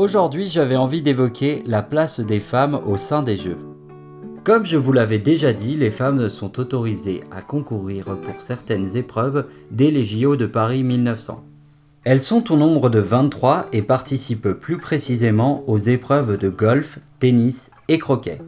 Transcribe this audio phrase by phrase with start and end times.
[0.00, 3.58] Aujourd'hui, j'avais envie d'évoquer la place des femmes au sein des Jeux.
[4.44, 9.44] Comme je vous l'avais déjà dit, les femmes sont autorisées à concourir pour certaines épreuves
[9.70, 11.44] dès les JO de Paris 1900.
[12.04, 17.70] Elles sont au nombre de 23 et participent plus précisément aux épreuves de golf, tennis
[17.88, 18.40] et croquet.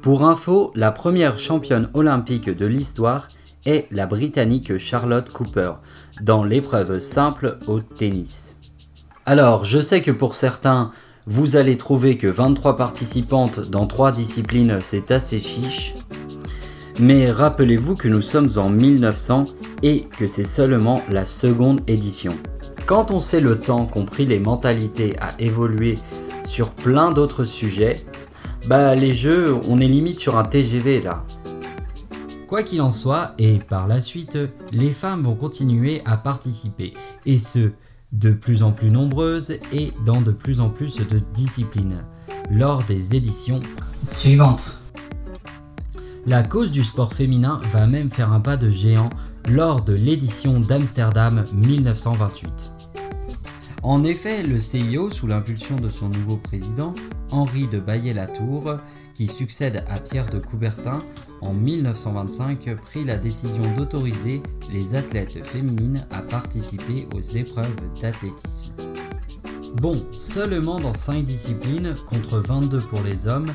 [0.00, 3.28] Pour info, la première championne olympique de l'histoire
[3.66, 5.72] est la Britannique Charlotte Cooper
[6.22, 8.56] dans l'épreuve simple au tennis.
[9.24, 10.90] Alors, je sais que pour certains,
[11.26, 15.94] vous allez trouver que 23 participantes dans 3 disciplines, c'est assez chiche.
[16.98, 19.44] Mais rappelez-vous que nous sommes en 1900
[19.84, 22.32] et que c'est seulement la seconde édition.
[22.86, 25.94] Quand on sait le temps qu'ont pris les mentalités à évoluer
[26.44, 27.94] sur plein d'autres sujets,
[28.66, 31.24] bah les jeux, on est limite sur un TGV là.
[32.48, 34.36] Quoi qu'il en soit, et par la suite,
[34.72, 36.92] les femmes vont continuer à participer,
[37.24, 37.70] et ce,
[38.12, 42.04] de plus en plus nombreuses et dans de plus en plus de disciplines,
[42.50, 43.60] lors des éditions
[44.04, 44.78] suivantes.
[46.24, 49.10] La cause du sport féminin va même faire un pas de géant
[49.48, 52.91] lors de l'édition d'Amsterdam 1928.
[53.82, 56.94] En effet, le CIO, sous l'impulsion de son nouveau président,
[57.32, 58.78] Henri de Baillet-Latour,
[59.12, 61.02] qui succède à Pierre de Coubertin,
[61.40, 64.40] en 1925 prit la décision d'autoriser
[64.72, 68.72] les athlètes féminines à participer aux épreuves d'athlétisme.
[69.80, 73.52] Bon, seulement dans 5 disciplines contre 22 pour les hommes,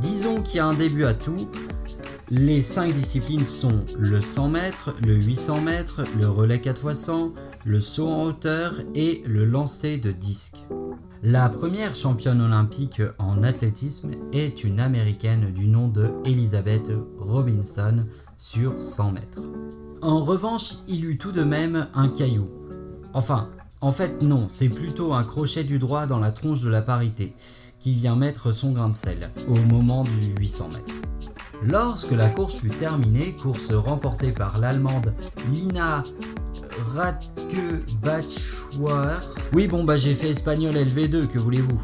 [0.00, 1.50] disons qu'il y a un début à tout,
[2.30, 7.32] les 5 disciplines sont le 100 mètres, le 800 mètres, le relais 4x100,
[7.64, 10.56] le saut en hauteur et le lancer de disque.
[11.22, 18.06] La première championne olympique en athlétisme est une américaine du nom de Elizabeth Robinson
[18.38, 19.42] sur 100 mètres.
[20.02, 22.46] En revanche, il eut tout de même un caillou.
[23.12, 26.82] Enfin, en fait non, c'est plutôt un crochet du droit dans la tronche de la
[26.82, 27.34] parité
[27.80, 31.03] qui vient mettre son grain de sel au moment du 800 mètres.
[31.62, 35.14] Lorsque la course fut terminée, course remportée par l'Allemande
[35.50, 36.02] Lina
[36.94, 39.20] Radke Bachwar.
[39.52, 41.80] Oui, bon, bah j'ai fait espagnol LV2, que voulez-vous?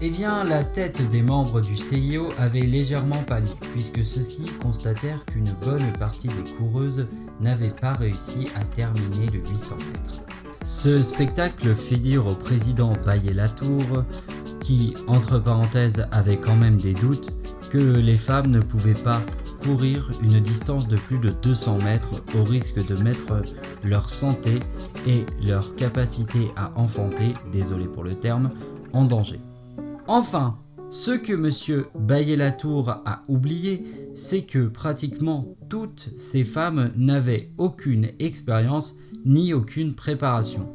[0.00, 5.52] Eh bien, la tête des membres du CIO avait légèrement pâli, puisque ceux-ci constatèrent qu'une
[5.64, 7.06] bonne partie des coureuses
[7.40, 10.22] n'avaient pas réussi à terminer le 800 mètres.
[10.64, 14.04] Ce spectacle fit dire au président Baillet-Latour,
[14.60, 17.30] qui, entre parenthèses, avait quand même des doutes,
[17.72, 19.22] que les femmes ne pouvaient pas
[19.64, 23.42] courir une distance de plus de 200 mètres au risque de mettre
[23.82, 24.60] leur santé
[25.06, 28.50] et leur capacité à enfanter, désolé pour le terme,
[28.92, 29.40] en danger.
[30.06, 30.58] Enfin,
[30.90, 31.84] ce que M.
[31.98, 33.82] Baillet-Latour a oublié,
[34.12, 40.68] c'est que pratiquement toutes ces femmes n'avaient aucune expérience ni aucune préparation.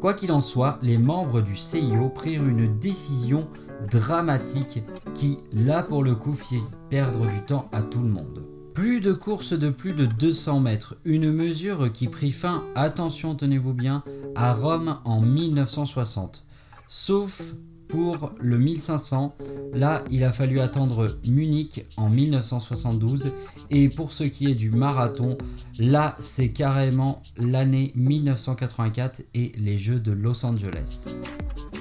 [0.00, 3.46] Quoi qu'il en soit, les membres du CIO prirent une décision
[3.90, 4.82] dramatique
[5.14, 8.42] qui, là pour le coup, fit perdre du temps à tout le monde.
[8.74, 13.74] Plus de courses de plus de 200 mètres, une mesure qui prit fin, attention tenez-vous
[13.74, 14.02] bien,
[14.34, 16.46] à Rome en 1960.
[16.86, 17.54] Sauf
[17.88, 19.34] pour le 1500,
[19.74, 23.32] là il a fallu attendre Munich en 1972
[23.70, 25.36] et pour ce qui est du marathon,
[25.78, 31.06] là c'est carrément l'année 1984 et les Jeux de Los Angeles.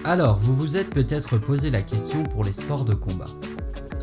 [0.05, 3.25] Alors, vous vous êtes peut-être posé la question pour les sports de combat.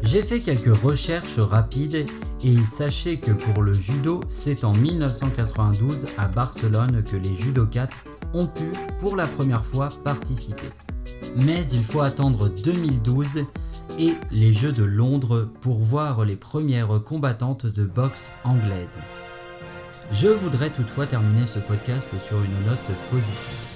[0.02, 2.04] J'ai fait quelques recherches rapides
[2.44, 7.94] et sachez que pour le judo, c'est en 1992 à Barcelone que les judokates
[8.34, 8.66] ont pu
[8.98, 10.70] pour la première fois participer.
[11.36, 13.46] Mais il faut attendre 2012
[13.98, 18.98] et les Jeux de Londres pour voir les premières combattantes de boxe anglaise.
[20.12, 23.75] Je voudrais toutefois terminer ce podcast sur une note positive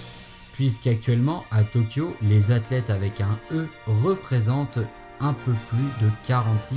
[0.61, 4.79] puisqu'actuellement à Tokyo, les athlètes avec un E représentent
[5.19, 6.77] un peu plus de 46%.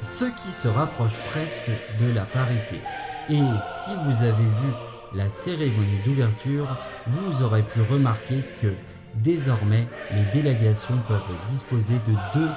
[0.00, 2.80] Ce qui se rapproche presque de la parité.
[3.28, 4.72] Et si vous avez vu
[5.14, 6.66] la cérémonie d'ouverture,
[7.06, 8.74] vous aurez pu remarquer que
[9.14, 12.50] désormais les délégations peuvent disposer de deux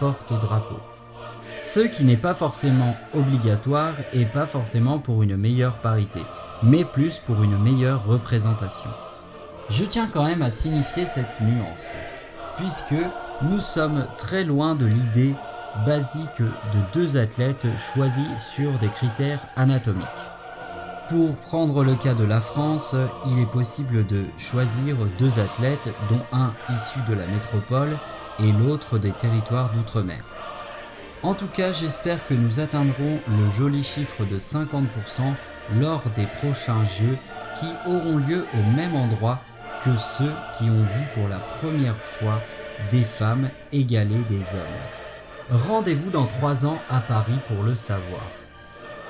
[0.00, 0.82] porte-drapeaux.
[1.62, 6.20] Ce qui n'est pas forcément obligatoire et pas forcément pour une meilleure parité,
[6.62, 8.88] mais plus pour une meilleure représentation.
[9.68, 11.92] Je tiens quand même à signifier cette nuance,
[12.56, 12.94] puisque
[13.42, 15.34] nous sommes très loin de l'idée
[15.84, 20.06] basique de deux athlètes choisis sur des critères anatomiques.
[21.10, 22.96] Pour prendre le cas de la France,
[23.26, 27.98] il est possible de choisir deux athlètes dont un issu de la métropole
[28.38, 30.22] et l'autre des territoires d'outre-mer.
[31.22, 34.84] En tout cas, j'espère que nous atteindrons le joli chiffre de 50%
[35.78, 37.18] lors des prochains jeux
[37.58, 39.42] qui auront lieu au même endroit
[39.84, 42.40] que ceux qui ont vu pour la première fois
[42.90, 45.58] des femmes égaler des hommes.
[45.68, 48.24] Rendez-vous dans trois ans à Paris pour le savoir.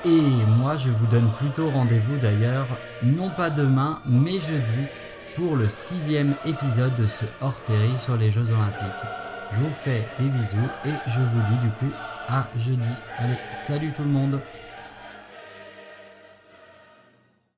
[0.03, 0.09] Et
[0.57, 2.67] moi, je vous donne plutôt rendez-vous d'ailleurs,
[3.03, 4.83] non pas demain, mais jeudi,
[5.35, 9.30] pour le sixième épisode de ce hors-série sur les Jeux Olympiques.
[9.53, 11.91] Je vous fais des bisous et je vous dis du coup
[12.27, 12.87] à jeudi.
[13.17, 14.39] Allez, salut tout le monde